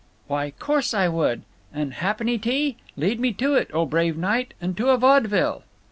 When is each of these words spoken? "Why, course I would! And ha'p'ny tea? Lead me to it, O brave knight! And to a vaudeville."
"Why, 0.25 0.49
course 0.49 0.95
I 0.95 1.07
would! 1.09 1.43
And 1.71 1.93
ha'p'ny 1.93 2.39
tea? 2.39 2.75
Lead 2.97 3.19
me 3.19 3.33
to 3.33 3.53
it, 3.53 3.69
O 3.71 3.85
brave 3.85 4.17
knight! 4.17 4.55
And 4.59 4.75
to 4.77 4.89
a 4.89 4.97
vaudeville." 4.97 5.61